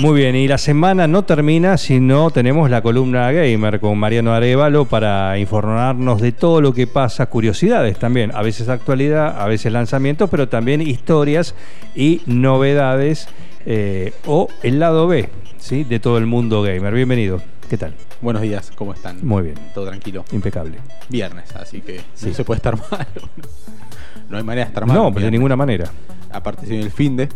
[0.00, 4.32] Muy bien, y la semana no termina si no tenemos la columna gamer con Mariano
[4.32, 9.70] Arevalo para informarnos de todo lo que pasa, curiosidades también, a veces actualidad, a veces
[9.72, 11.54] lanzamientos, pero también historias
[11.94, 13.28] y novedades
[13.66, 15.28] eh, o el lado B
[15.58, 15.84] ¿sí?
[15.84, 16.94] de todo el mundo gamer.
[16.94, 17.94] Bienvenido, ¿qué tal?
[18.22, 19.18] Buenos días, ¿cómo están?
[19.26, 19.54] Muy bien.
[19.74, 20.24] Todo tranquilo.
[20.32, 20.78] Impecable.
[21.10, 22.28] Viernes, así que Sí.
[22.28, 23.06] no se puede estar mal.
[24.30, 24.96] No hay manera de estar mal.
[24.96, 25.90] No, pero de ninguna manera.
[26.32, 27.28] Aparte, si el fin de,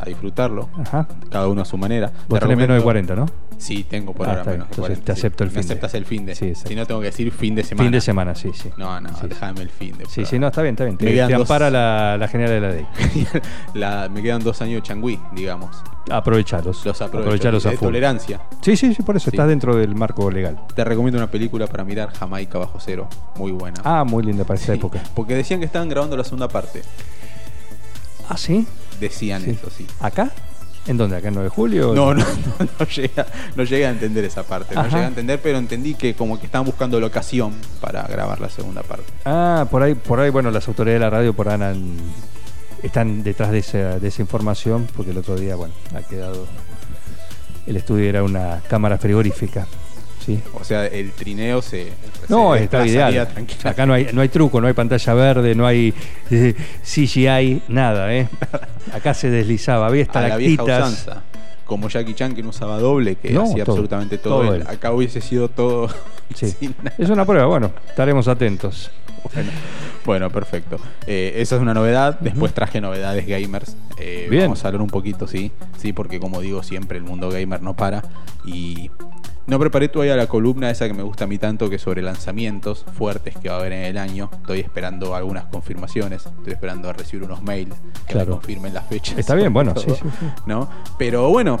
[0.00, 0.68] a disfrutarlo.
[0.78, 1.06] Ajá.
[1.30, 2.08] Cada uno a su manera.
[2.28, 3.26] Vos Te tenés menos de recomiendo- 40, ¿no?
[3.58, 5.04] Sí, tengo por Ah, ahora menos de Entonces 40.
[5.04, 5.20] te sí.
[5.20, 5.66] acepto el Me fin de.
[5.74, 6.34] aceptas el fin de.
[6.34, 7.84] Sí, si no, tengo que decir fin de semana.
[7.84, 8.70] Fin de semana, sí, sí.
[8.78, 9.26] No, no, Sí.
[9.28, 10.06] déjame el fin de.
[10.06, 10.96] Sí, sí, no, está bien, está bien.
[10.96, 12.86] Te, Me te dos- ampara la, la general de la ley.
[13.74, 15.76] La- me quedan dos años de changüí, digamos.
[16.10, 16.86] Aprovechalos.
[16.86, 17.28] Los aprovecho.
[17.28, 17.88] Aprovechalos a de full.
[17.88, 18.40] tolerancia.
[18.62, 20.58] Sí, sí, sí, por eso estás dentro del marco legal.
[20.74, 23.08] Te recomiendo una película para mirar, Jamaica bajo cero.
[23.36, 23.82] Muy buena.
[23.84, 25.02] Ah, muy linda para esa época.
[25.14, 26.80] Porque decían que estaban grabando la segunda parte.
[28.28, 28.66] Ah, sí.
[29.00, 29.50] Decían Sí.
[29.50, 29.86] eso, sí.
[30.00, 30.30] ¿Acá?
[30.86, 31.16] ¿En dónde?
[31.16, 31.92] ¿Acá en 9 de julio?
[31.94, 32.24] No, no,
[32.58, 34.74] no, no llegué, a, no llegué a entender esa parte.
[34.74, 38.48] No llegué a entender, pero entendí que como que estaban buscando locación para grabar la
[38.48, 39.04] segunda parte.
[39.24, 41.96] Ah, por ahí, por ahí, bueno, las autoridades de la radio por ahí han-
[42.82, 46.46] están detrás de esa, de esa información, porque el otro día, bueno, ha quedado.
[47.66, 49.66] El estudio era una cámara frigorífica.
[50.36, 50.42] ¿Sí?
[50.54, 51.88] O sea, el trineo se.
[52.28, 53.28] No, se está ideal.
[53.28, 53.70] tranquila.
[53.70, 55.92] Acá no hay, no hay truco, no hay pantalla verde, no hay
[56.30, 58.28] eh, CGI, nada, ¿eh?
[58.94, 60.80] Acá se deslizaba, había la estalactitas.
[60.92, 61.22] usanza.
[61.64, 64.62] Como Jackie Chan que no usaba doble, que No, hacía todo, absolutamente todo, todo él.
[64.62, 64.66] él.
[64.66, 65.88] Acá hubiese sido todo
[66.34, 66.48] Sí.
[66.58, 66.94] sin nada.
[66.98, 68.90] Es una prueba, bueno, estaremos atentos.
[69.34, 69.50] Bueno,
[70.04, 70.78] bueno, perfecto.
[71.06, 72.18] Eh, esa es una novedad.
[72.20, 73.76] Después traje novedades gamers.
[73.98, 74.44] Eh, Bien.
[74.44, 75.52] Vamos a hablar un poquito, sí.
[75.78, 78.02] Sí, porque como digo siempre, el mundo gamer no para.
[78.44, 78.90] Y
[79.46, 82.02] no preparé todavía la columna esa que me gusta a mí tanto, que es sobre
[82.02, 84.30] lanzamientos fuertes que va a haber en el año.
[84.32, 86.26] Estoy esperando algunas confirmaciones.
[86.26, 87.74] Estoy esperando a recibir unos mails
[88.06, 88.26] que Claro.
[88.30, 89.18] me confirmen las fechas.
[89.18, 90.26] Está bien, bueno, Todo, sí, sí, sí.
[90.46, 90.68] ¿no?
[90.98, 91.58] Pero bueno,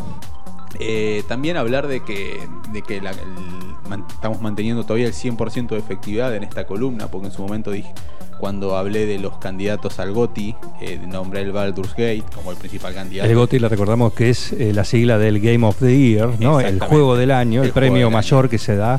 [0.78, 2.38] eh, también hablar de que,
[2.72, 7.08] de que la- el- man- estamos manteniendo todavía el 100% de efectividad en esta columna,
[7.08, 7.92] porque en su momento dije,
[8.38, 12.94] cuando hablé de los candidatos al GOTI, eh, nombré el Baldur's Gate como el principal
[12.94, 13.28] candidato.
[13.28, 16.60] El GOTY le recordamos que es eh, la sigla del Game of the Year, ¿no?
[16.60, 18.98] El juego del año, el, premio mayor que se da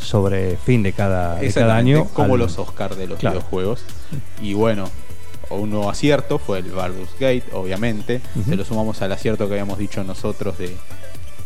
[0.00, 2.04] sobre fin de cada, de cada año.
[2.12, 3.36] como al- los Oscar de los Claro.
[3.38, 3.84] videojuegos.
[4.42, 4.90] Y bueno,
[5.56, 8.20] un nuevo acierto fue el Baldur's Gate, obviamente.
[8.48, 10.76] Se lo sumamos al acierto que habíamos dicho nosotros de,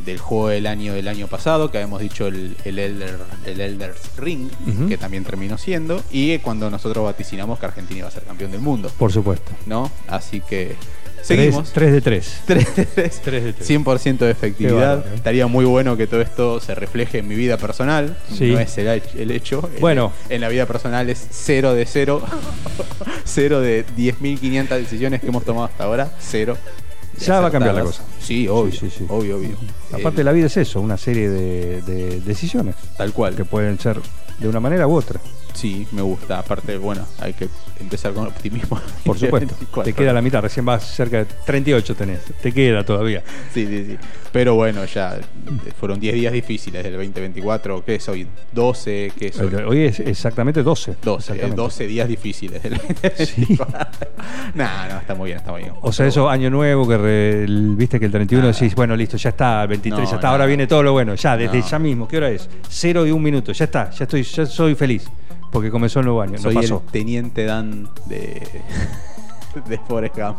[0.05, 4.17] del juego del año del año pasado, que habíamos dicho el, el, Elder, el Elder's
[4.17, 4.49] Ring,
[4.89, 8.61] que también terminó siendo, y cuando nosotros vaticinamos que Argentina iba a ser campeón del
[8.61, 9.53] mundo, Por supuesto.
[9.67, 9.91] ¿no?
[10.07, 10.77] Así que
[11.23, 11.73] seguimos.
[11.73, 12.41] tres de tres.
[12.47, 13.21] 3 de 3.
[13.23, 13.69] Tres de tres.
[13.71, 14.75] 100% de efectividad.
[14.97, 15.15] bárbaro, ¿eh?
[15.15, 18.17] Estaría muy bueno que todo esto se refleje en mi vida personal.
[18.33, 18.53] Sí.
[18.53, 19.69] No es el, el hecho.
[19.75, 20.13] En- Bueno.
[20.29, 22.23] En, la vida personal es 0 de 0.
[23.25, 26.11] 0 de 10.500 decisiones que hemos tomado hasta ahora.
[26.21, 26.57] 0.
[27.21, 28.05] Ya va a cambiar la cosa.
[28.21, 28.73] Sí, obvio.
[28.73, 29.05] Sí, sí, sí.
[29.09, 29.57] Obvio, obvio.
[29.93, 33.35] Aparte, Eh, la vida es eso, una serie de, de decisiones Tal cual.
[33.35, 33.99] que pueden ser
[34.39, 35.19] de una manera u otra.
[35.59, 36.39] Sí, me gusta.
[36.39, 37.49] Aparte, bueno, hay que
[37.81, 38.81] empezar con optimismo.
[39.05, 39.49] Por supuesto.
[39.49, 39.83] 2024.
[39.93, 42.21] Te queda la mitad, recién vas cerca de 38 tenés.
[42.41, 43.25] Te queda todavía.
[43.53, 43.99] Sí, sí, sí.
[44.31, 45.23] Pero bueno, ya eh,
[45.79, 47.85] fueron 10 días difíciles del 2024.
[47.85, 48.27] ¿Qué es hoy?
[48.53, 49.55] 12, ¿qué es hoy?
[49.55, 50.97] Hoy es exactamente 12.
[51.03, 51.57] 12, eh, Exactamente.
[51.57, 53.79] 12 días difíciles del 2024.
[54.55, 55.73] no, no, está muy bien, está muy bien.
[55.81, 58.53] O sea, eso año nuevo, que re- viste que el 31 Nada.
[58.53, 60.31] decís, bueno, listo, ya está, el 23, No, ya está, nada.
[60.33, 62.49] ahora viene todo lo bueno, ya, desde ya mismo, ¿qué hora es?
[62.69, 65.09] Cero y un minuto, ya está, ya estoy, ya soy feliz,
[65.51, 66.83] porque comenzó el nuevo año, Soy no pasó.
[66.87, 68.47] el teniente Dan de,
[69.69, 70.39] de Forrest Gump.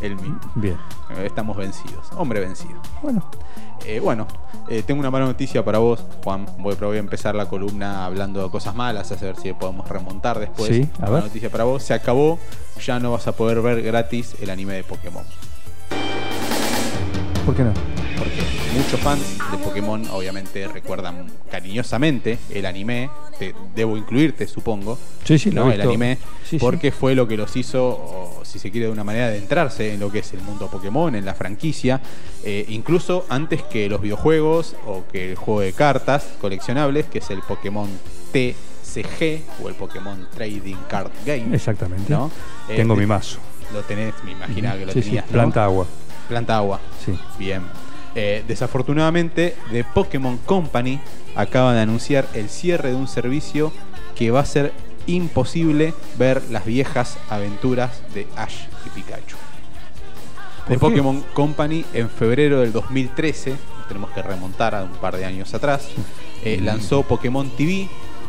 [0.00, 0.40] El mismo.
[0.54, 0.76] Bien,
[1.24, 2.06] Estamos vencidos.
[2.16, 2.80] Hombre vencido.
[3.02, 3.22] bueno,
[3.86, 4.26] Eh, bueno,
[4.68, 6.46] eh, tengo una mala noticia para vos, Juan.
[6.58, 9.88] Voy, pero voy a empezar la columna hablando de cosas malas, a ver si podemos
[9.88, 10.68] remontar después.
[10.68, 11.22] Sí, a Una ver.
[11.24, 11.82] noticia para vos.
[11.82, 12.38] Se acabó.
[12.84, 15.24] Ya no vas a poder ver gratis el anime de Pokémon.
[17.46, 17.72] ¿por qué no?
[18.20, 18.42] Porque
[18.76, 23.08] muchos fans de Pokémon obviamente recuerdan cariñosamente el anime.
[23.38, 24.98] Te, debo incluirte, supongo.
[25.24, 25.72] Sí, sí, lo ¿no?
[25.72, 26.18] El anime.
[26.44, 26.58] Sí, sí.
[26.58, 29.94] porque fue lo que los hizo, o, si se quiere de una manera, de entrarse
[29.94, 32.00] en lo que es el mundo Pokémon, en la franquicia.
[32.44, 37.30] eh, incluso antes que los videojuegos o que el juego de cartas coleccionables, que es
[37.30, 37.88] el Pokémon
[38.32, 41.54] TCG o el Pokémon Trading Card Game.
[41.54, 42.12] Exactamente.
[42.12, 42.30] ¿no?
[42.68, 43.38] Eh, Tengo de- mi mazo.
[43.72, 45.24] Lo tenés, me imaginaba que lo sí, tenías.
[45.26, 45.32] ¿no?
[45.32, 45.86] planta agua.
[46.28, 46.80] Planta agua.
[47.04, 47.16] Sí.
[47.38, 47.62] Bien.
[48.14, 51.00] Eh, desafortunadamente, The Pokémon Company
[51.36, 53.72] acaba de anunciar el cierre de un servicio
[54.16, 54.72] que va a ser
[55.06, 59.36] imposible ver las viejas aventuras de Ash y Pikachu.
[60.66, 60.78] ¿Por The?
[60.78, 63.54] Pokémon Company en febrero del 2013,
[63.88, 65.88] tenemos que remontar a un par de años atrás,
[66.44, 67.88] eh, lanzó Pokémon TV,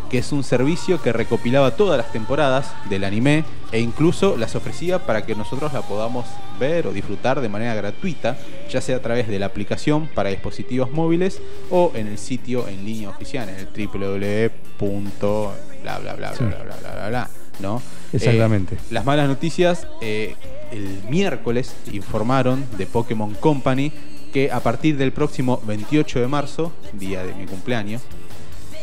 [0.10, 5.00] que es un servicio que recopilaba todas las temporadas del anime e incluso las ofrecía
[5.06, 6.26] para que nosotros la podamos
[6.60, 8.38] ver o disfrutar de manera gratuita,
[8.70, 12.84] ya sea a través de la aplicación para dispositivos móviles o en el sitio en
[12.86, 15.50] línea oficial, en el www.
[15.84, 16.44] bla bla bla Sí.
[16.44, 17.30] bla bla bla bla bla,
[17.60, 17.82] ¿no?
[18.14, 18.76] Exactamente.
[18.76, 20.36] Eh, las malas noticias, eh,
[20.72, 23.92] el miércoles informaron de Pokémon Company
[24.34, 28.02] que a partir del próximo 28 de marzo, día de mi cumpleaños,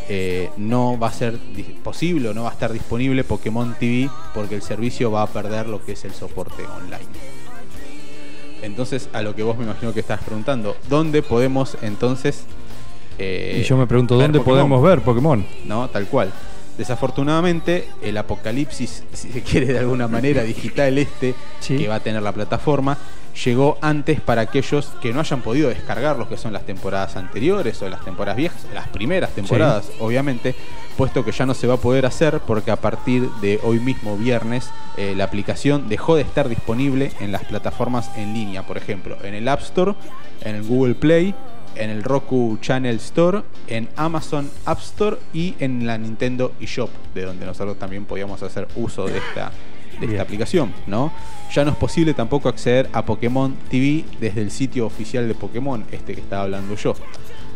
[0.08, 1.38] eh, no va a ser
[1.84, 5.68] posible o no va a estar disponible Pokémon TV porque el servicio va a perder
[5.68, 7.08] lo que es el soporte online.
[8.62, 12.44] Entonces, a lo que vos me imagino que estás preguntando, ¿dónde podemos entonces...
[13.18, 15.44] eh, y yo me pregunto, ¿dónde podemos ver Pokémon?
[15.66, 15.88] ¿no?
[15.88, 16.32] Tal cual.
[16.78, 21.76] Desafortunadamente, el apocalipsis, si se quiere de alguna manera, digital este, Sí.
[21.76, 22.96] que va a tener la plataforma,
[23.44, 27.80] llegó antes para aquellos que no hayan podido descargar lo que son las temporadas anteriores
[27.82, 30.54] o las temporadas viejas, las primeras temporadas, obviamente,
[30.96, 34.16] puesto que ya no se va a poder hacer porque a partir de hoy mismo,
[34.16, 39.16] viernes, eh, la aplicación dejó de estar disponible en las plataformas en línea, por ejemplo,
[39.22, 39.94] en el App Store,
[40.42, 41.34] en el Google Play,
[41.74, 47.24] en el Roku Channel Store, en Amazon App Store y en la Nintendo eShop, de
[47.24, 49.52] donde nosotros también podíamos hacer uso de esta,
[50.00, 51.12] de esta aplicación, ¿no?
[51.54, 55.84] Ya no es posible tampoco acceder a Pokémon TV desde el sitio oficial de Pokémon,
[55.92, 56.94] este que estaba hablando yo.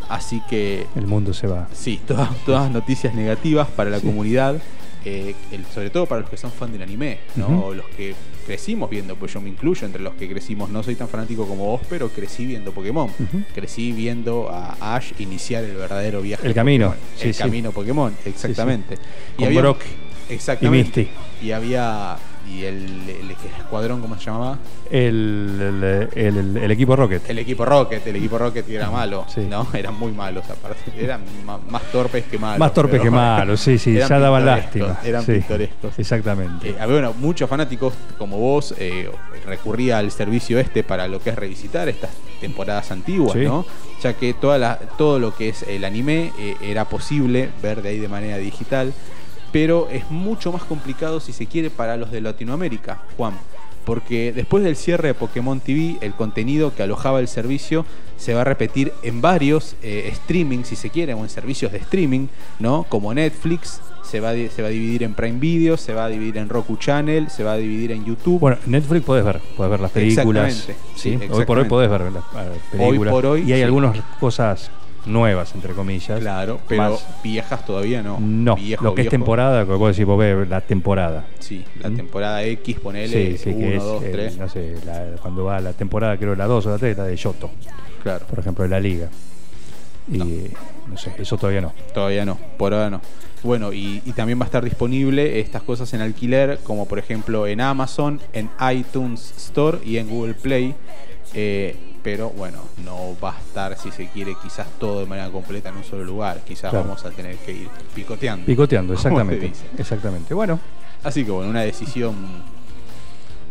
[0.09, 1.69] Así que El mundo se va.
[1.73, 4.06] Sí, todas, todas noticias negativas para la Sí.
[4.06, 4.56] comunidad,
[5.05, 7.67] eh, el- sobre todo para los que son fan del anime, ¿no?
[7.67, 8.15] O los que
[8.47, 11.65] crecimos viendo, pues yo me incluyo entre los que crecimos, no soy tan fanático como
[11.67, 13.11] vos, pero crecí viendo Pokémon.
[13.55, 16.47] Crecí viendo a Ash iniciar el verdadero viaje.
[16.47, 17.09] El camino, Pokémon.
[17.17, 17.43] sí, el sí.
[17.43, 18.97] camino Pokémon, exactamente.
[19.37, 19.81] Con Brock
[20.29, 21.01] exactamente.
[21.03, 21.47] y Misty.
[21.47, 22.17] Y había.
[22.50, 24.59] Y el, el escuadrón, ¿cómo se llamaba?
[24.91, 27.29] El, el- equipo Rocket.
[27.31, 29.43] El equipo Rocket, el equipo Rocket era malo, Sí.
[29.49, 29.67] ¿no?
[29.75, 31.23] Eran muy malos aparte, eran
[31.71, 32.59] más torpes que malos.
[32.59, 34.99] Más torpe pero- que malo, sí, sí, ya daban lástima.
[35.05, 35.99] Eran Sí, pintorescos.
[35.99, 36.71] Exactamente.
[36.71, 39.11] Eh, había, bueno, muchos fanáticos como vos eh,
[39.47, 42.11] recurría al servicio este para lo que es revisitar estas
[42.41, 43.44] temporadas antiguas, Sí.
[43.44, 43.65] ¿no?
[44.03, 47.91] Ya que toda la, todo lo que es el anime eh, era posible ver de
[47.91, 48.93] ahí de manera digital,
[49.53, 53.35] pero es mucho más complicado si se quiere para los de Latinoamérica, Juan.
[53.85, 57.85] Porque después del cierre de Pokémon TV, el contenido que alojaba el servicio
[58.17, 61.79] se va a repetir en varios eh, streaming, si se quiere, o en servicios de
[61.79, 62.29] streaming,
[62.61, 62.87] ¿no?
[62.89, 66.37] Como Netflix, se va, se va a dividir en Prime Video, se va a dividir
[66.39, 68.39] en Roku Channel, se va a dividir en YouTube.
[68.39, 70.49] Bueno, Netflix puedes ver, puedes ver las películas.
[70.53, 71.11] Exactamente, ¿sí?
[71.11, 71.69] sí, Hoy por hoy exactamente.
[71.69, 73.13] podés ver las las películas.
[73.13, 73.65] por hoy, Y hay sí.
[73.65, 74.71] algunas cosas
[75.07, 76.21] nuevas, entre comillas.
[76.21, 78.19] claro, pero Más- viejas todavía no.
[78.21, 81.25] No, Viejo, lo que es temporada, como vos decís, vos ves la temporada.
[81.41, 81.97] Sí, la ¿Mm?
[81.97, 84.37] temporada X, ponele sí, sí, que 1, es, 2, eh, 3.
[84.39, 87.17] no sé, la- cuando va la temporada, creo la 2 o la 3, la de
[87.17, 87.51] Yoto,
[88.03, 89.09] Claro, por ejemplo, de la liga.
[90.11, 90.25] Y No.
[90.89, 91.73] no, sé, eso todavía no.
[91.95, 93.01] todavía no, por ahora no.
[93.45, 97.47] Bueno, y, y también va a estar disponible estas cosas en alquiler, como por ejemplo
[97.49, 100.75] en Amazon, en iTunes Store y en Google Play.
[101.35, 105.69] Eh, pero bueno, no va a estar, si se quiere, quizás todo de manera completa
[105.69, 106.41] en un solo lugar.
[106.45, 106.85] Quizás Claro.
[106.87, 108.45] vamos a tener que ir picoteando.
[108.47, 109.53] Picoteando, exactamente.
[109.79, 110.35] Exactamente.
[110.35, 110.59] Bueno,
[111.05, 112.15] Así que bueno, una decisión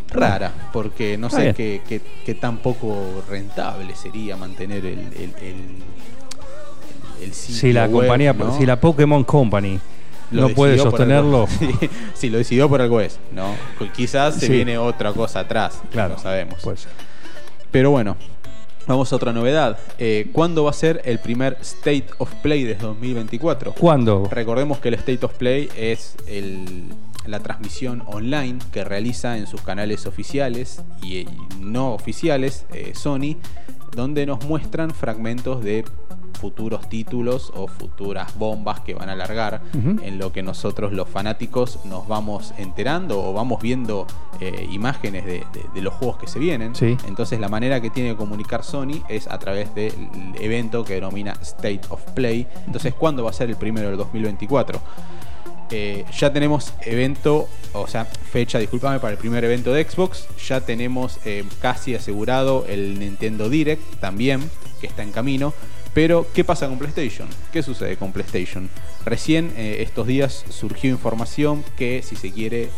[0.09, 5.83] rara, porque no sé qué, qué- qué tan poco rentable sería mantener el, el, el,
[7.23, 8.57] el sitio si la web, compañía, ¿no?
[8.57, 9.79] si la Pokémon Company
[10.31, 11.47] Lo no puede sostenerlo,
[12.13, 13.53] sí, lo decidió por algo es, ¿no?
[13.93, 14.51] Quizás se Sí.
[14.53, 16.59] viene otra cosa atrás, claro, no sabemos.
[16.63, 16.87] Pues,
[17.69, 18.15] Pero bueno,
[18.87, 19.77] vamos a otra novedad.
[19.99, 23.73] Eh, ¿Cuándo va a ser el primer State of Play de 2024?
[23.73, 24.27] ¿Cuándo?
[24.31, 26.93] Recordemos que el State of Play es el-
[27.25, 31.27] la transmisión online que realiza en sus canales oficiales y, y
[31.59, 33.37] no oficiales eh, Sony,
[33.95, 35.85] donde nos muestran fragmentos de
[36.33, 41.79] futuros títulos o futuras bombas que van a largar en lo que nosotros los fanáticos
[41.85, 44.07] nos vamos enterando o vamos viendo
[44.39, 46.75] eh, imágenes de, de- de los juegos que se vienen.
[46.75, 46.97] Sí.
[47.07, 49.93] Entonces la manera que tiene de comunicar Sony es a través del
[50.39, 52.47] evento que denomina State of Play.
[52.65, 54.79] Entonces, ¿cuándo va a ser el primero del 2024?
[55.73, 60.27] Eh, ya tenemos evento, o sea, fecha, discúlpame, para el primer evento de Xbox.
[60.47, 64.41] Ya tenemos eh, casi asegurado el Nintendo Direct también,
[64.81, 65.53] que está en camino.
[65.93, 67.27] Pero, ¿qué pasa con PlayStation?
[67.51, 68.69] ¿Qué sucede con PlayStation?
[69.03, 72.69] Recién eh, estos días surgió información que, si se quiere,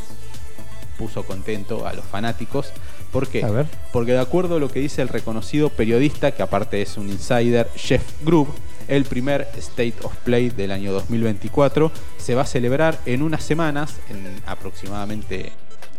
[0.97, 2.71] puso contento a los fanáticos.
[3.11, 3.43] ¿Por qué?
[3.43, 3.67] A ver.
[3.91, 7.69] Porque de acuerdo a lo que dice el reconocido periodista, que aparte es un insider,
[7.75, 8.47] Jeff Grubb,
[8.87, 13.97] el primer State of Play del año 2024 se va a celebrar en unas semanas,
[14.09, 15.51] en aproximadamente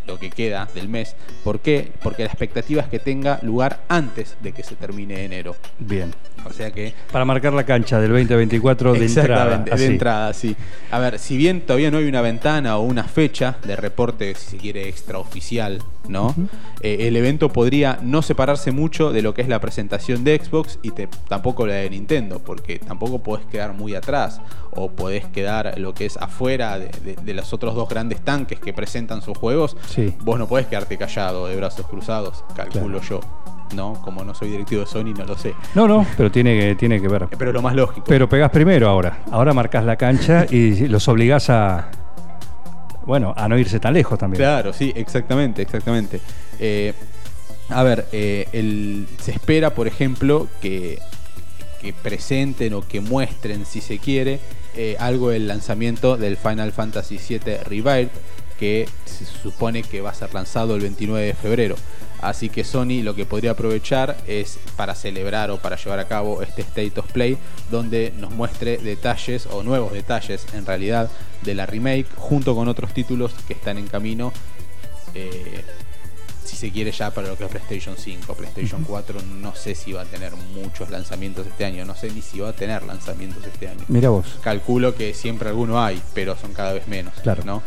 [0.07, 1.15] lo que queda del mes.
[1.43, 1.93] ¿Por qué?
[2.03, 5.57] Porque la expectativa es que tenga lugar antes de que se termine enero.
[5.79, 6.13] Bien.
[6.45, 9.25] O sea que Para marcar la cancha del 2024 de entrada.
[9.25, 9.85] Exactamente, de así.
[9.85, 10.57] entrada, sí.
[10.91, 14.51] A ver, si bien todavía no hay una ventana o una fecha de reporte, si
[14.51, 16.35] se quiere, extraoficial, ¿no?
[16.81, 20.79] Eh, el evento podría no separarse mucho de lo que es la presentación de Xbox
[20.83, 24.41] y te- tampoco la de Nintendo, porque tampoco podés quedar muy atrás
[24.73, 28.59] o podés quedar lo que es afuera de, de- de los otros dos grandes tanques
[28.61, 29.77] que presentan sus juegos.
[29.89, 30.15] Sí.
[30.21, 33.21] Vos no podés quedarte callado de brazos cruzados, calculo yo.
[33.75, 33.95] ¿No?
[34.03, 35.55] Como no soy directivo de Sony, no lo sé.
[35.75, 37.27] No, no, pero tiene que, tiene que ver.
[37.37, 38.05] Pero lo más lógico.
[38.07, 39.23] Pero pegás primero ahora.
[39.33, 41.89] Ahora marcas la cancha y los obligás a.
[43.07, 44.39] Bueno, a no irse tan lejos también.
[44.39, 46.21] Claro, sí, exactamente, exactamente.
[46.59, 46.95] Eh,
[47.69, 50.99] a ver, eh, se espera, por ejemplo, que,
[51.81, 54.41] que presenten o que muestren, si se quiere,
[54.77, 58.13] eh, algo del lanzamiento del Final Fantasy VII Rebirth,
[58.59, 61.77] que se supone que va a ser lanzado el 29 de febrero.
[62.25, 66.41] Así que Sony lo que podría aprovechar es para celebrar o para llevar a cabo
[66.41, 67.37] este State of Play,
[67.71, 71.11] donde nos muestre detalles o nuevos detalles en realidad
[71.43, 74.33] de la remake, junto con otros títulos que están en camino.
[75.15, 75.63] eh,
[76.45, 79.93] si se quiere ya para lo que es PlayStation 5, PlayStation 4 no sé si
[79.93, 83.45] va a tener muchos lanzamientos este año, no sé ni si va a tener lanzamientos
[83.47, 83.85] este año.
[83.89, 84.39] Mira vos.
[84.43, 87.15] Calculo que siempre alguno hay, pero son cada vez menos.
[87.23, 87.45] Claro.
[87.45, 87.63] ¿no?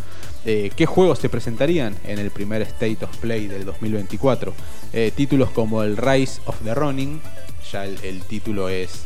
[0.49, 4.53] Eh, ¿Qué juegos se presentarían en el primer State of Play del 2024?
[4.93, 7.19] Eh, títulos como el Rise of the Ronin,
[7.69, 9.03] ya el, el título es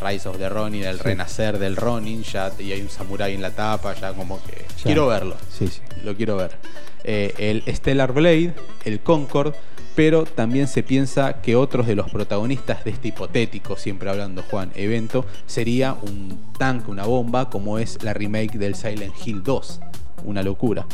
[0.00, 1.02] Rise of the Ronin, el Sí.
[1.04, 4.82] renacer del Ronin, ya y hay un samurái en la tapa, ya como que Ya.
[4.82, 5.80] quiero verlo Sí, sí.
[6.02, 6.56] lo quiero ver.
[7.04, 8.52] Eh, el Stellar Blade,
[8.84, 9.54] el Concord,
[9.94, 14.72] pero también se piensa que otros de los protagonistas de este hipotético, siempre hablando Juan,
[14.74, 19.80] evento, sería un tanque, una bomba, como es la remake del Silent Hill 2.
[20.24, 20.86] Una locura.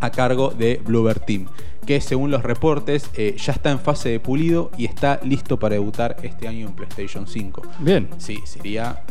[0.00, 1.46] A cargo de Bluebird Team,
[1.84, 5.74] que según los reportes eh, ya está en fase de pulido y está listo para
[5.74, 7.62] debutar este año en PlayStation 5.
[7.80, 8.08] Bien.
[8.18, 9.02] Sí, sería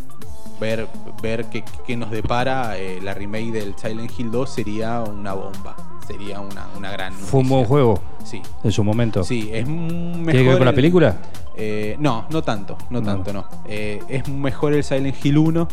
[0.61, 0.87] ver,
[1.21, 5.75] ver qué, qué nos depara eh, la remake del Silent Hill 2 sería una bomba.
[6.07, 7.13] Sería una, una gran.
[7.13, 8.41] Fue un buen juego Sí.
[8.63, 9.23] en su momento.
[9.25, 10.23] Sí, es mejor.
[10.31, 11.17] ¿Tiene que ver con la el- película?
[11.57, 13.05] Eh, no, no tanto, no, No.
[13.05, 13.45] tanto, no.
[13.67, 15.67] Eh, es mejor el Silent Hill 1,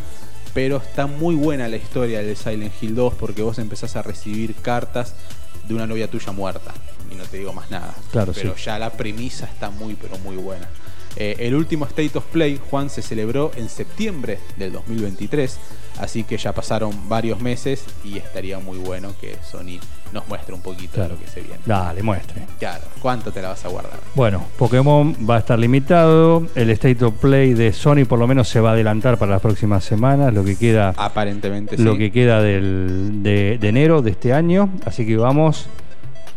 [0.55, 4.55] pero está muy buena la historia del Silent Hill 2 porque vos empezás a recibir
[4.55, 5.13] cartas
[5.67, 6.73] de una novia tuya muerta.
[7.11, 7.93] Y no te digo más nada.
[8.09, 8.63] Claro, pero sí.
[8.63, 10.69] ya la premisa está muy, pero muy buena.
[11.17, 15.57] Eh, el último State of Play, Juan, se celebró en septiembre del 2023,
[15.99, 19.79] así que ya pasaron varios meses y estaría muy bueno que Sony
[20.11, 21.09] nos muestre un poquito Claro.
[21.09, 21.59] de lo que se viene.
[21.65, 22.41] Dale, muestre.
[22.59, 23.99] Claro, ¿cuánto te la vas a guardar?
[24.13, 26.45] Bueno, Pokémon va a estar limitado.
[26.55, 29.41] El State of Play de Sony por lo menos se va a adelantar para las
[29.41, 31.97] próximas semanas, lo que queda, Aparentemente lo sí.
[31.97, 34.69] que queda del- de, de enero de este año.
[34.85, 35.67] Así que vamos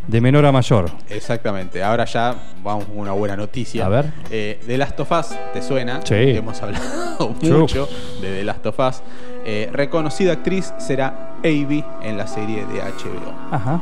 [0.09, 0.91] de menor a mayor.
[1.09, 1.83] Exactamente.
[1.83, 2.35] Ahora ya
[2.65, 3.87] vamos con una buena noticia.
[3.87, 4.12] A ver.
[4.31, 6.00] Eh, The Last of Us, ¿te suena?
[6.03, 6.15] Sí.
[6.15, 7.88] Hemos hablado mucho
[8.21, 9.03] de The Last of Us.
[9.45, 13.33] Eh, reconocida actriz será Abby en la serie de HBO.
[13.53, 13.81] Ajá.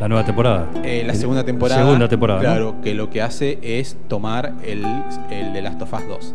[0.00, 0.68] La nueva temporada.
[0.82, 1.80] Eh, la segunda temporada.
[1.80, 2.40] Segunda temporada.
[2.40, 2.44] ¿no?
[2.44, 4.84] Claro, que lo que hace es tomar el,
[5.30, 6.34] el The Last of Us 2.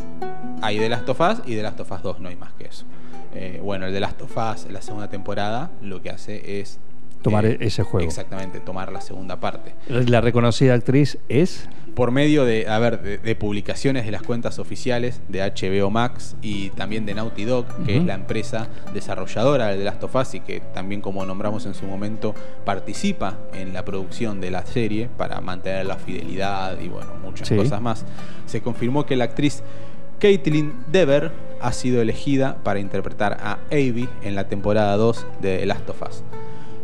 [0.62, 2.65] Hay The Last of Us y The Last of Us 2, no hay más que
[2.65, 2.86] eso.
[3.36, 6.79] Eh, bueno, el The Last of Us, la segunda temporada, lo que hace es.
[7.21, 8.07] Tomar eh, ese juego.
[8.07, 9.74] Exactamente, tomar la segunda parte.
[9.88, 11.67] La reconocida actriz es.
[11.95, 16.36] por medio de, a ver, de, de publicaciones de las cuentas oficiales de HBO Max
[16.43, 20.36] y también de Naughty Dog, que es la empresa desarrolladora de The Last of Us
[20.36, 25.09] y que también, como nombramos en su momento, participa en la producción de la serie
[25.17, 27.55] para mantener la fidelidad y, bueno, muchas Sí.
[27.55, 28.05] cosas más.
[28.45, 29.63] Se confirmó que la actriz
[30.19, 31.31] Caitlin Dever
[31.62, 36.01] ha sido elegida para interpretar a Abby en la temporada 2 de The Last of
[36.03, 36.24] Us.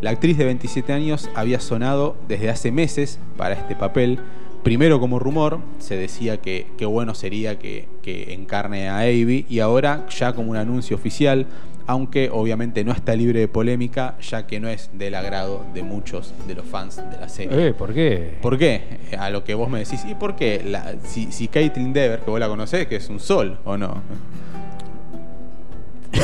[0.04, 4.20] La actriz de 27 años había sonado desde hace meses para este papel.
[4.62, 9.60] Primero como rumor, se decía que qué bueno sería que, que encarne a Abby y
[9.60, 11.46] ahora ya como un anuncio oficial,
[11.88, 16.34] aunque obviamente no está libre de polémica, ya que no es del agrado de muchos
[16.50, 17.68] de los fans de la serie.
[17.70, 18.36] Eh, ¿Por qué?
[18.42, 18.82] ¿Por qué?
[19.18, 20.64] A lo que vos me decís, ¿y por qué?
[20.66, 24.02] La- si, si Caitlyn Dever, que vos la conocés, que es un sol, ¿o no?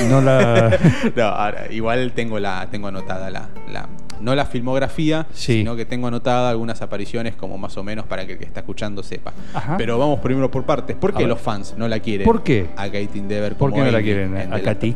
[0.07, 0.77] No la.
[1.15, 3.87] no, ahora, igual tengo la tengo anotada la, la-
[4.21, 5.59] no la filmografía, Sí.
[5.59, 8.59] sino que tengo anotada algunas apariciones como más o menos para que el que está
[8.59, 9.31] escuchando sepa.
[9.53, 9.77] Ajá.
[9.77, 10.97] Pero vamos primero por partes.
[10.97, 12.25] ¿Por qué los fans no la quieren?
[12.25, 12.67] ¿Por qué?
[12.75, 14.93] A Caitlyn Dever ¿Por qué no la quieren en a Katy?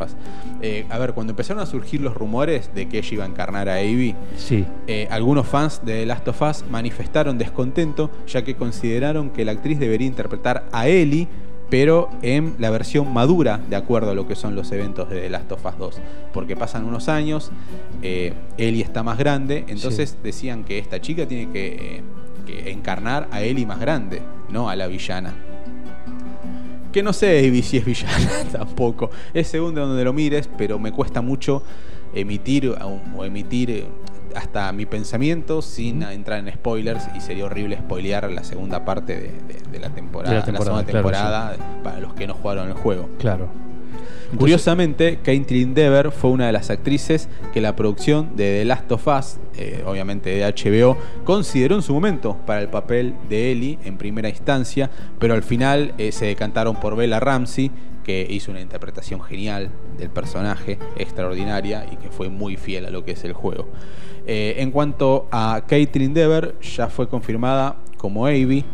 [0.62, 3.70] Eh, a ver, cuando empezaron a surgir los rumores de que ella iba a encarnar
[3.70, 4.66] a Abby, Sí.
[4.88, 9.54] eh, algunos fans de The Last of Us manifestaron descontento ya que consideraron que la
[9.54, 11.28] actriz debería interpretar a Ellie,
[11.74, 15.30] pero en la versión madura, de acuerdo a lo que son los eventos de The
[15.32, 16.02] Last of Us 2.
[16.32, 17.50] Porque pasan unos años,
[18.04, 22.04] eh, Ellie está más grande, entonces decían que esta chica tiene que, eh,
[22.46, 25.34] que encarnar a Ellie más grande, no a la villana.
[26.92, 29.10] Que no sé si es villana tampoco.
[29.34, 31.64] Es según de donde lo mires, pero me cuesta mucho
[32.14, 32.70] emitir
[33.16, 33.88] o emitir eh,
[34.36, 39.22] hasta mi pensamiento sin entrar en spoilers y sería horrible spoilear la segunda parte de,
[39.48, 42.68] de- de la temporada, De la temporada, segunda claro, temporada para los que no jugaron
[42.68, 43.10] el juego.
[43.20, 43.48] Claro.
[44.38, 49.08] Curiosamente, Caitlin Dever fue una de las actrices que la producción de The Last of
[49.08, 53.98] Us, eh, obviamente de HBO, consideró en su momento para el papel de Ellie en
[53.98, 57.70] primera instancia, pero al final eh, se decantaron por Bella Ramsey,
[58.04, 63.06] que hizo una interpretación genial del personaje, extraordinaria y que fue muy fiel a lo
[63.06, 63.70] que es el juego.
[64.26, 68.66] Eh, en cuanto a Caitlin Dever, ya fue confirmada como Abby,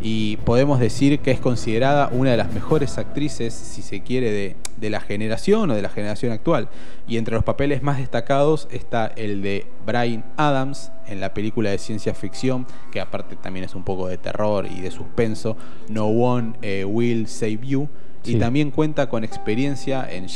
[0.00, 4.56] y podemos decir que es considerada una de las mejores actrices, si se quiere, de,
[4.76, 6.68] de la generación o de la generación actual.
[7.08, 11.78] Y entre los papeles más destacados está el de Brian Adams en la película de
[11.78, 15.56] ciencia ficción, que aparte también es un poco de terror y de suspenso,
[15.88, 17.88] No One eh, Will Save You.
[18.28, 20.26] Y también cuenta con experiencia en,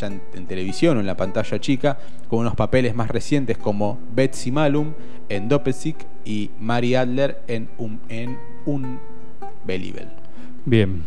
[0.46, 4.92] televisión o en la pantalla chica, con unos papeles más recientes como Betsy Malum
[5.28, 8.98] en Doppelsick y Mary Adler en Un, en un
[9.64, 10.08] Beliebel.
[10.64, 11.02] Bien,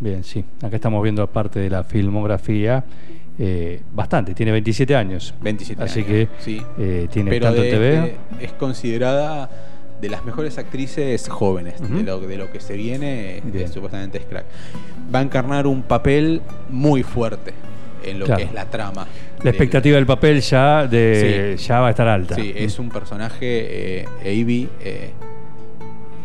[0.00, 0.44] bien, sí.
[0.62, 2.84] Acá estamos viendo parte de la filmografía.
[3.38, 5.34] eh, bastante, tiene 27 años.
[5.40, 6.62] 27 Así años, que sí.
[6.78, 7.90] eh, tiene Pero tanto de- TV.
[7.90, 9.48] de- es considerada
[10.02, 11.94] de las mejores actrices jóvenes, Ujú.
[11.98, 14.44] de, lo, de lo que se viene, eh, supuestamente es crack.
[15.14, 17.54] Va a encarnar un papel muy fuerte
[18.04, 18.38] en lo Claro.
[18.40, 19.06] que es la trama.
[19.44, 21.66] la expectativa del papel ya, de, Sí.
[21.66, 22.34] ya va a estar alta.
[22.36, 25.10] Sí, es un personaje, eh, Abby, eh,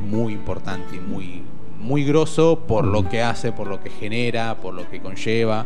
[0.10, 1.42] muy importante y muy,
[1.80, 2.92] muy grosso por Mm.
[2.92, 5.66] lo que hace, por lo que genera, por lo que conlleva,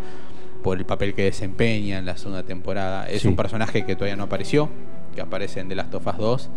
[0.63, 3.09] por el papel que desempeña en la segunda temporada.
[3.09, 3.27] Es Sí.
[3.27, 4.69] un personaje que todavía no apareció,
[5.15, 6.49] que aparece en The Last of Us 2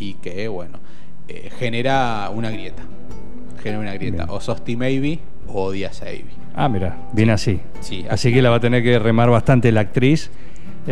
[0.00, 0.78] y que, bueno,
[1.28, 2.82] eh, genera una grieta.
[3.62, 4.24] Genera una grieta.
[4.24, 4.30] Bien.
[4.30, 6.24] O sos Team Abby o odias a Abby.
[6.56, 7.60] Ah, mira, viene así.
[7.80, 10.30] Sí, Así que la va a tener que remar bastante la actriz,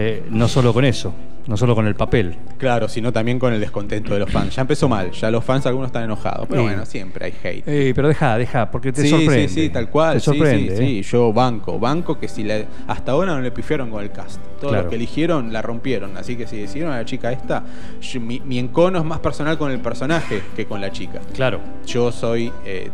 [0.01, 1.13] eh, no solo con eso,
[1.49, 2.37] no solo con el papel.
[2.57, 4.55] Claro, sino también con el descontento de los fans.
[4.55, 6.69] Ya empezó mal, ya los fans algunos están enojados, pero Sí.
[6.69, 7.65] bueno, siempre hay hate.
[7.67, 9.49] Eh, pero deja, deja, porque te sí, sorprende.
[9.49, 10.15] Sí, sí, tal cual.
[10.15, 10.77] Te sorprende.
[10.77, 10.87] sí, ¿eh?
[10.87, 14.41] sí, yo banco, banco que si le, hasta ahora no le pifiaron con el cast.
[14.61, 14.85] Todo Claro.
[14.85, 16.17] lo que eligieron la rompieron.
[16.17, 17.65] Así que si decidieron a la chica esta,
[18.01, 21.19] yo- mi, mi encono es más personal con el personaje que con la chica.
[21.35, 21.59] Claro.
[21.87, 22.91] Yo soy eh,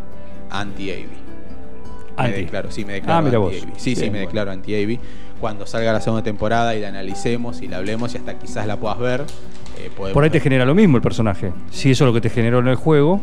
[0.51, 1.09] anti-Abby.
[2.17, 2.41] Me Anti.
[2.43, 3.73] declaro, sí, me declaro Ah, anti-Abby.
[3.77, 5.01] Sí, sí, me declaro anti-Abby.
[5.45, 8.79] Cuando salga la segunda temporada y la analicemos y la hablemos y hasta quizás la
[8.81, 9.21] puedas ver,
[9.79, 11.53] eh, podemos Por ahí te genera lo mismo el personaje.
[11.71, 13.21] Si eso es lo que te generó en el juego,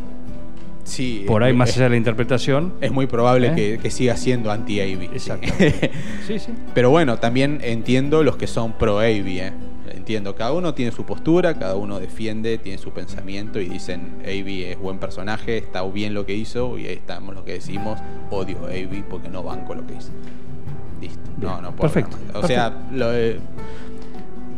[0.84, 2.74] Sí, por ahí muy- más es- allá de la interpretación.
[2.80, 3.56] Es muy probable ¿Eh?
[3.56, 5.06] que, que siga siendo anti-Abby.
[5.14, 5.48] Exacto.
[6.28, 6.52] Sí, sí.
[6.76, 9.52] Pero bueno, también entiendo los que son pro Abby, ¿eh?
[9.92, 14.66] Entiendo, cada uno tiene su postura, cada uno defiende, tiene su pensamiento y dicen Abby
[14.66, 18.58] es buen personaje, está bien lo que hizo y ahí estamos lo que decimos, odio
[18.68, 20.12] a porque no banco lo que hizo.
[21.02, 21.20] Listo.
[21.40, 21.62] No, Bien.
[21.64, 22.44] no puedo Perfecto, más.
[22.44, 23.40] O sea, lo, eh,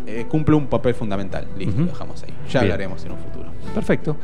[0.06, 1.48] eh, cumple un papel fundamental.
[1.58, 2.34] Listo, lo dejamos ahí.
[2.50, 2.74] Ya Bien.
[2.74, 3.50] hablaremos en un futuro.
[3.74, 4.18] Perfecto.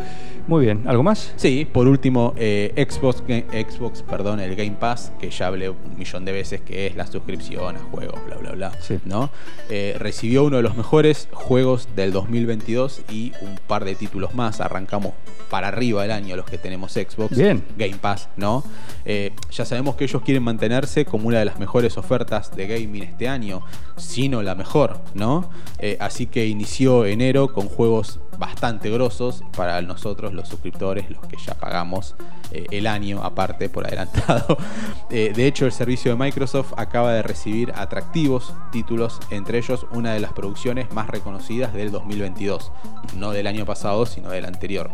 [0.50, 0.82] Muy bien.
[0.88, 1.32] ¿Algo más?
[1.36, 6.26] Sí, por último, eh, Xbox, Xbox, perdón, el Game Pass, que ya hablé un millón
[6.26, 8.98] de veces que es la suscripción a juegos, bla, bla, bla, Sí.
[9.06, 9.30] ¿no?
[9.70, 14.60] Eh, recibió uno de los mejores juegos del 2022 y un par de títulos más.
[14.60, 15.14] Arrancamos
[15.52, 17.38] para arriba del año los que tenemos Xbox.
[17.38, 17.64] Bien.
[17.78, 18.64] Game Pass, ¿no?
[19.06, 23.04] Eh, ya sabemos que ellos quieren mantenerse como una de las mejores ofertas de gaming
[23.04, 23.62] este año,
[23.98, 25.52] si no la mejor, ¿no?
[25.78, 31.38] Eh, así que inició enero con juegos bastante grosos para nosotros los suscriptores, los que
[31.38, 32.16] ya pagamos
[32.52, 34.58] eh, el año aparte por adelantado.
[35.12, 40.14] Eh, de hecho, el servicio de Microsoft acaba de recibir atractivos títulos, entre ellos una
[40.14, 42.72] de las producciones más reconocidas del 2022,
[43.16, 44.92] no del año pasado, sino del anterior.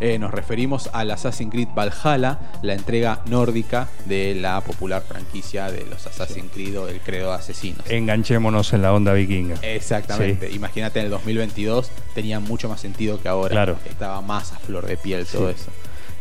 [0.00, 5.84] Eh, nos referimos al Assassin's Creed Valhalla, la entrega nórdica de la popular franquicia de
[5.86, 7.82] los Assassin's Creed o del credo de asesinos.
[7.90, 9.56] Enganchémonos en la onda vikinga.
[9.62, 10.50] Exactamente.
[10.52, 13.50] Imagínate en el 2022 tenía mucho más sentido que ahora.
[13.50, 13.76] Claro.
[13.88, 15.54] Estaba más a flor de piel todo Sí.
[15.60, 15.70] eso.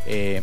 [0.08, 0.42] Eh,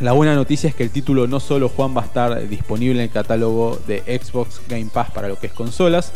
[0.00, 3.08] la buena noticia es que el título no solo Juan va a estar disponible en
[3.08, 6.12] el catálogo de Xbox Game Pass para lo que es consolas,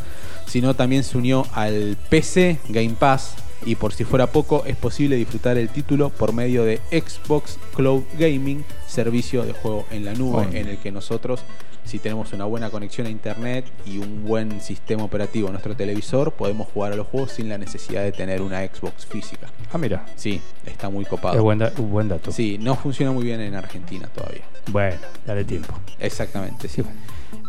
[0.47, 5.17] sino también se unió al PC Game Pass y por si fuera poco es posible
[5.17, 10.47] disfrutar el título por medio de Xbox Cloud Gaming, servicio de juego en la nube
[10.53, 11.41] en el que nosotros
[11.85, 16.33] si tenemos una buena conexión a internet y un buen sistema operativo en nuestro televisor,
[16.33, 19.49] podemos jugar a los juegos sin la necesidad de tener una Xbox física.
[19.73, 21.37] Ah, mira, Sí, está muy copado.
[21.37, 22.31] es buen, da- buen dato.
[22.31, 24.43] Sí, no funciona muy bien en Argentina todavía.
[24.71, 25.73] Bueno, dale tiempo.
[25.99, 26.83] Exactamente, sí.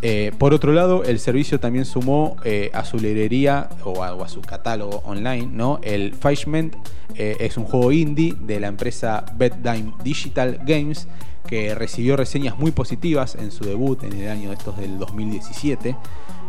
[0.01, 4.41] Eh, por otro lado, el servicio también sumó eh, a su librería o a, su
[4.41, 5.79] catálogo online, ¿no?
[5.83, 6.75] El Fishment
[7.15, 11.07] eh, es un juego indie de la empresa Bedtime Digital Games
[11.47, 15.95] que recibió reseñas muy positivas en su debut en el año estos del 2017.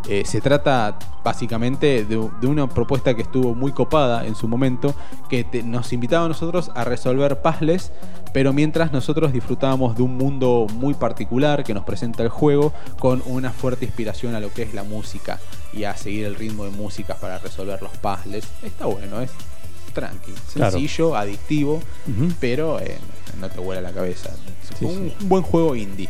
[0.08, 4.94] Eh, se trata básicamente de, de una propuesta que estuvo muy copada en su momento,
[5.28, 7.92] que te- nos invitaba a nosotros a resolver puzzles,
[8.32, 13.22] pero mientras nosotros disfrutábamos de un mundo muy particular que nos presenta el juego, con
[13.26, 15.38] una fuerte inspiración a lo que es la música
[15.72, 18.44] y a seguir el ritmo de música para resolver los puzzles.
[18.62, 19.30] Está bueno, es
[19.92, 20.72] tranqui, Claro.
[20.72, 21.80] sencillo, adictivo,
[22.40, 22.96] pero eh,
[23.40, 24.30] no te vuela la cabeza.
[24.78, 25.14] Sí, un, sí.
[25.20, 26.08] un buen juego indie.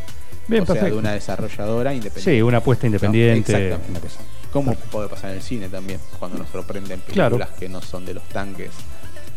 [0.51, 2.31] Bien, o sea, de una desarrolladora independiente.
[2.35, 3.51] Sí, una apuesta independiente.
[3.53, 3.99] No, exactamente.
[4.53, 4.87] una cosa.
[4.91, 7.37] Puede pasar en el cine también, cuando nos sorprenden Claro.
[7.37, 8.69] películas que no son de los tanques.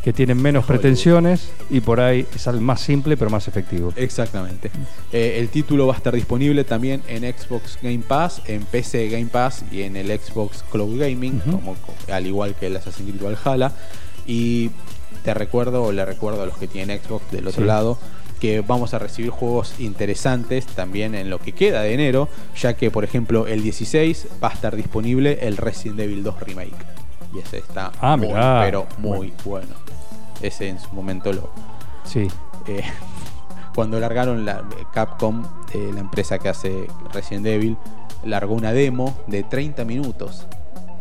[0.02, 0.80] Que tienen menos Hollywood.
[0.82, 3.92] pretensiones y por ahí es algo más simple pero más efectivo.
[3.96, 4.70] Exactamente.
[5.12, 9.26] Eh, el título va a estar disponible también en Xbox Game Pass, en PC Game
[9.26, 11.52] Pass y en el Xbox Cloud Gaming, Ujú.
[11.52, 11.76] como,
[12.12, 13.72] al igual que el Assassin's Creed Valhalla.
[14.26, 14.70] Y
[15.22, 17.66] te recuerdo, o le recuerdo a los que tienen Xbox del otro Sí.
[17.66, 17.98] lado,
[18.44, 22.28] que vamos a recibir juegos interesantes también en lo que queda de enero,
[22.60, 26.74] ya que por ejemplo el 16 va a estar disponible el Resident Evil 2 Remake.
[27.34, 28.60] Y ese está Ah, muy, mirá.
[28.62, 29.74] pero muy bueno.
[30.42, 31.48] Ese en su momento lo,
[32.04, 32.28] Sí.
[32.66, 32.82] eh,
[33.74, 37.78] cuando largaron la Capcom, eh, la empresa que hace Resident Evil,
[38.24, 40.46] largó una demo de 30 minutos.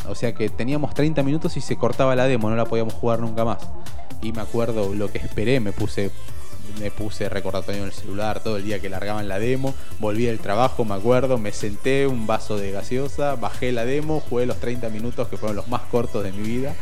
[0.08, 3.20] O sea que teníamos 30 minutos y se cortaba la demo, no la podíamos jugar
[3.20, 3.58] nunca más.
[4.22, 6.10] Y me acuerdo lo que esperé, me puse
[6.80, 10.40] me puse recordatorio en el celular todo el día que largaban la demo, volví del
[10.40, 14.90] trabajo, me acuerdo, me senté, un vaso de gaseosa, bajé la demo, jugué los 30
[14.90, 16.74] minutos que fueron los más cortos de mi vida.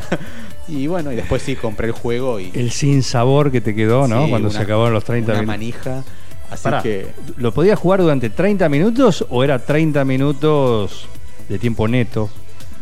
[0.68, 4.06] y bueno, y después sí compré el juego y El sin sabor que te quedó,
[4.08, 4.24] ¿no?
[4.24, 5.54] Sí, Cuando una- se acabaron los 30 una minutos.
[5.58, 6.04] manija.
[6.50, 7.06] Así Pará, que
[7.38, 11.06] ¿Lo podías jugar durante 30 minutos o era 30 minutos
[11.48, 12.30] de tiempo neto?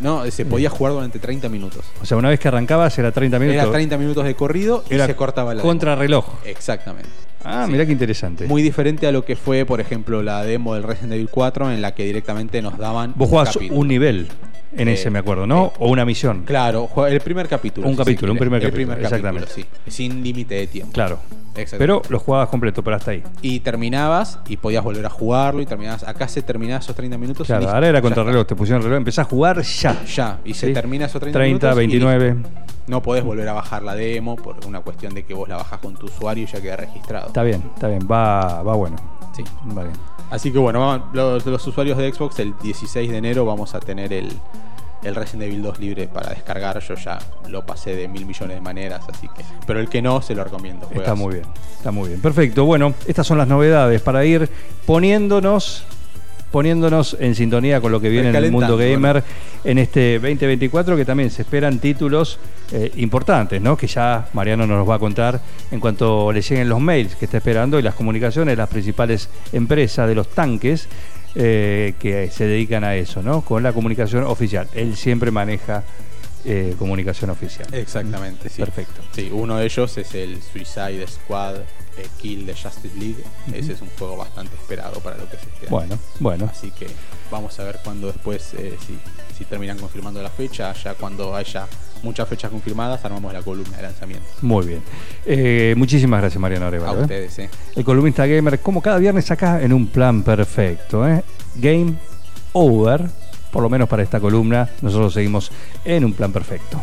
[0.03, 1.85] No, se podía jugar durante 30 minutos.
[2.03, 3.63] O sea, una vez que arrancabas era 30 minutos.
[3.63, 6.27] Era 30 minutos de corrido y Era se cortaba la contrarreloj.
[6.45, 7.09] Exactamente.
[7.45, 7.73] Ah, Sí.
[7.73, 8.47] mirá qué interesante.
[8.47, 11.83] Muy diferente a lo que fue, por ejemplo, la demo del Resident Evil 4 en
[11.83, 13.81] la que directamente nos daban Vos un jugabas capítulo.
[13.81, 14.29] un nivel
[14.77, 15.67] en ese, me acuerdo, ¿no?
[15.67, 16.43] eh, o una misión.
[16.45, 17.89] Claro, el primer capítulo.
[17.89, 19.53] Un capítulo, un primer El capítulo, primer capítulo, exactamente.
[19.85, 19.91] sí.
[19.91, 20.93] Sin límite de tiempo.
[20.93, 21.19] Claro.
[21.77, 23.23] Pero lo jugabas completo, pero hasta ahí.
[23.43, 26.03] Y terminabas y podías volver a jugarlo y terminabas.
[26.05, 27.47] Acá se terminaba esos 30 minutos.
[27.47, 30.03] Claro, ahora era ya contrarreloj, te pusieron reloj, empezás a jugar ya.
[30.05, 31.83] Ya, y se termina esos 30, 30, minutos.
[31.83, 32.07] y listo.
[32.07, 32.37] 29.
[32.87, 35.79] No podés volver a bajar la demo por una cuestión de que vos la bajás
[35.81, 37.27] con tu usuario y ya queda registrado.
[37.29, 38.97] Está bien, está bien, va, va bueno.
[39.33, 39.45] Sí.
[39.77, 39.97] Va bien.
[40.31, 44.13] Así que bueno, los, los usuarios de Xbox el 16 de enero vamos a tener
[44.13, 44.33] el,
[45.03, 46.81] el Resident Evil 2 libre para descargar.
[46.81, 47.19] Yo ya
[47.49, 49.45] lo pasé de mil millones de maneras, así que.
[49.67, 50.89] Pero el que no, se lo recomiendo.
[50.93, 52.21] Está muy bien, está muy bien.
[52.21, 52.65] Perfecto.
[52.65, 54.49] Bueno, estas son las novedades para ir
[54.87, 55.85] poniéndonos
[56.53, 59.25] poniéndonos en sintonía con lo que viene en el mundo gamer
[59.65, 62.39] en este 2024 que también se esperan títulos
[62.71, 63.77] eh, importantes, ¿no?
[63.77, 67.25] Que ya Mariano nos los va a contar en cuanto le lleguen los mails que
[67.25, 70.89] está esperando y las comunicaciones de las principales empresas de los tanques
[71.35, 73.41] eh, que se dedican a eso, ¿no?
[73.41, 74.69] Con la comunicación oficial.
[74.75, 75.83] Él siempre maneja
[76.45, 77.67] eh, comunicación oficial.
[77.73, 78.61] Exactamente, sí.
[78.61, 79.01] Perfecto.
[79.13, 81.57] Sí, uno de ellos es el Suicide Squad
[81.97, 83.23] eh, Kill de Justice League.
[83.53, 85.71] Ese es un juego bastante esperado para lo que se espera.
[85.71, 86.49] Bueno, bueno.
[86.51, 86.87] Así que
[87.31, 88.99] vamos a ver cuando después, eh, si,
[89.37, 91.67] si terminan confirmando la fecha, ya cuando haya
[92.03, 94.27] muchas fechas confirmadas, armamos la columna de lanzamiento.
[94.43, 94.83] Muy bien.
[95.25, 96.93] Eh, muchísimas gracias, Mariano Arevalo.
[96.93, 97.03] A ¿eh?
[97.03, 97.51] ustedes, eh.
[97.75, 101.07] El columnista gamer, como cada viernes acá, en un plan perfecto.
[101.09, 101.23] ¿eh?
[101.57, 101.95] Game
[102.53, 103.09] over,
[103.51, 105.51] por lo menos para esta columna, nosotros seguimos
[105.85, 106.83] en un plan perfecto.